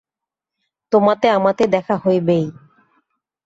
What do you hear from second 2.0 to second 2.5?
হইবেই।